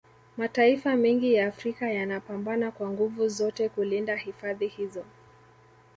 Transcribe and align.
Mataifa 0.37 0.95
mengi 0.95 1.33
ya 1.33 1.47
Afrika 1.47 1.89
yanapambana 1.93 2.71
kwa 2.71 2.89
nguvu 2.89 3.27
zote 3.27 3.69
kulinda 3.69 4.15
hifadhi 4.15 4.67
hizo 4.67 5.03